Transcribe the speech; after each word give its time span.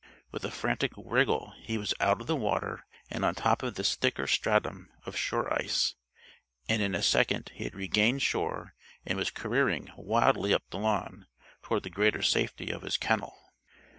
With 0.31 0.43
a 0.43 0.49
frantic 0.49 0.93
wriggle 0.97 1.53
he 1.61 1.77
was 1.77 1.93
out 1.99 2.21
of 2.21 2.25
the 2.25 2.35
water 2.35 2.87
and 3.11 3.23
on 3.23 3.35
top 3.35 3.61
of 3.61 3.75
this 3.75 3.93
thicker 3.95 4.25
stratum 4.25 4.89
of 5.05 5.15
shore 5.15 5.53
ice, 5.53 5.93
and 6.67 6.81
in 6.81 6.95
a 6.95 7.03
second 7.03 7.51
he 7.53 7.65
had 7.65 7.75
regained 7.75 8.23
shore 8.23 8.73
and 9.05 9.15
was 9.15 9.29
careering 9.29 9.91
wildly 9.95 10.55
up 10.55 10.67
the 10.71 10.79
lawn 10.79 11.27
toward 11.61 11.83
the 11.83 11.91
greater 11.91 12.23
safety 12.23 12.71
of 12.71 12.81
his 12.81 12.97
kennel. 12.97 13.53